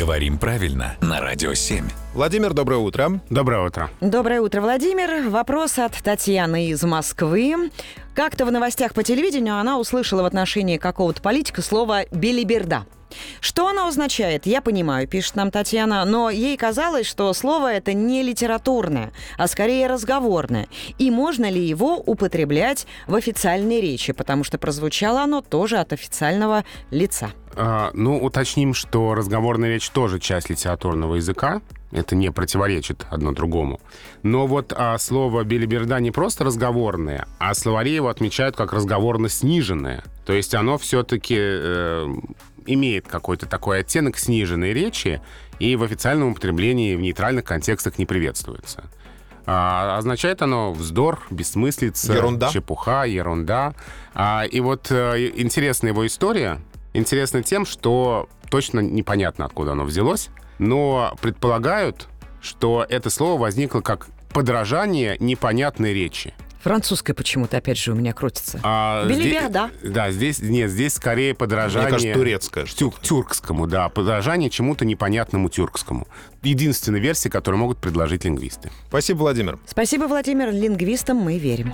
Говорим 0.00 0.38
правильно 0.38 0.96
на 1.02 1.20
Радио 1.20 1.52
7. 1.52 1.84
Владимир, 2.14 2.54
доброе 2.54 2.78
утро. 2.78 3.20
Доброе 3.28 3.66
утро. 3.66 3.90
Доброе 4.00 4.40
утро, 4.40 4.62
Владимир. 4.62 5.28
Вопрос 5.28 5.78
от 5.78 5.92
Татьяны 5.92 6.68
из 6.68 6.82
Москвы. 6.82 7.70
Как-то 8.14 8.46
в 8.46 8.50
новостях 8.50 8.94
по 8.94 9.02
телевидению 9.02 9.58
она 9.58 9.78
услышала 9.78 10.22
в 10.22 10.24
отношении 10.24 10.78
какого-то 10.78 11.20
политика 11.20 11.60
слово 11.60 12.06
«белиберда». 12.12 12.86
Что 13.50 13.66
оно 13.66 13.88
означает, 13.88 14.46
я 14.46 14.60
понимаю, 14.60 15.08
пишет 15.08 15.34
нам 15.34 15.50
Татьяна, 15.50 16.04
но 16.04 16.30
ей 16.30 16.56
казалось, 16.56 17.04
что 17.04 17.32
слово 17.32 17.72
это 17.72 17.94
не 17.94 18.22
литературное, 18.22 19.12
а 19.36 19.48
скорее 19.48 19.88
разговорное. 19.88 20.68
И 20.98 21.10
можно 21.10 21.50
ли 21.50 21.60
его 21.60 21.96
употреблять 21.96 22.86
в 23.08 23.16
официальной 23.16 23.80
речи, 23.80 24.12
потому 24.12 24.44
что 24.44 24.56
прозвучало 24.56 25.22
оно 25.22 25.40
тоже 25.40 25.78
от 25.78 25.92
официального 25.92 26.64
лица. 26.92 27.32
А, 27.56 27.90
ну, 27.92 28.22
уточним, 28.22 28.72
что 28.72 29.16
разговорная 29.16 29.70
речь 29.70 29.90
тоже 29.90 30.20
часть 30.20 30.48
литературного 30.48 31.16
языка. 31.16 31.60
Это 31.90 32.14
не 32.14 32.30
противоречит 32.30 33.04
одно 33.10 33.32
другому. 33.32 33.80
Но 34.22 34.46
вот 34.46 34.72
а, 34.76 34.96
слово 34.98 35.42
«белиберда» 35.42 35.98
не 35.98 36.12
просто 36.12 36.44
разговорное, 36.44 37.26
а 37.40 37.52
словари 37.54 37.92
его 37.92 38.08
отмечают 38.08 38.54
как 38.54 38.72
разговорно 38.72 39.28
сниженное. 39.28 40.04
То 40.24 40.32
есть 40.32 40.54
оно 40.54 40.78
все-таки 40.78 41.36
э, 41.36 42.06
имеет 42.66 43.06
какой-то 43.06 43.46
такой 43.46 43.80
оттенок 43.80 44.18
сниженной 44.18 44.72
речи 44.72 45.20
и 45.58 45.76
в 45.76 45.82
официальном 45.82 46.32
употреблении 46.32 46.94
в 46.94 47.00
нейтральных 47.00 47.44
контекстах 47.44 47.98
не 47.98 48.06
приветствуется. 48.06 48.84
А, 49.46 49.98
означает 49.98 50.42
оно 50.42 50.72
вздор, 50.72 51.22
бессмыслица, 51.30 52.12
Ерунда. 52.12 52.50
чепуха, 52.50 53.04
ерунда. 53.04 53.74
А, 54.14 54.44
и 54.44 54.60
вот 54.60 54.90
э, 54.90 55.32
интересная 55.36 55.90
его 55.92 56.06
история. 56.06 56.60
Интересна 56.92 57.42
тем, 57.42 57.66
что 57.66 58.28
точно 58.48 58.80
непонятно, 58.80 59.44
откуда 59.44 59.72
оно 59.72 59.84
взялось, 59.84 60.28
но 60.58 61.16
предполагают, 61.20 62.08
что 62.40 62.84
это 62.88 63.10
слово 63.10 63.40
возникло 63.40 63.80
как 63.80 64.08
подражание 64.32 65.16
непонятной 65.18 65.94
речи. 65.94 66.34
Французское 66.62 67.14
почему-то 67.14 67.56
опять 67.56 67.78
же 67.78 67.92
у 67.92 67.94
меня 67.94 68.12
крутится. 68.12 68.60
А 68.62 69.06
Белиберда. 69.06 69.70
здесь- 69.80 69.92
Да, 69.92 70.10
здесь 70.10 70.38
нет, 70.40 70.70
здесь 70.70 70.94
скорее 70.94 71.34
подражание. 71.34 71.88
Мне 71.88 71.98
кажется, 71.98 72.14
турецкое 72.18 72.64
тю- 72.66 72.94
тюркскому, 73.00 73.66
да, 73.66 73.88
подражание 73.88 74.50
чему-то 74.50 74.84
непонятному 74.84 75.48
тюркскому. 75.48 76.06
Единственная 76.42 77.00
версия, 77.00 77.30
которую 77.30 77.60
могут 77.60 77.78
предложить 77.78 78.24
лингвисты. 78.24 78.70
Спасибо, 78.88 79.18
Владимир. 79.18 79.58
Спасибо, 79.66 80.04
Владимир. 80.04 80.50
Лингвистам 80.52 81.16
мы 81.16 81.38
верим. 81.38 81.72